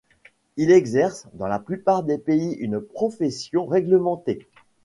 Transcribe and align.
Il 0.57 0.71
exerce, 0.71 1.27
dans 1.33 1.45
la 1.45 1.59
plupart 1.59 2.01
des 2.01 2.17
pays 2.17 2.53
une 2.55 2.79
profession 2.81 3.67
réglementée. 3.67 4.47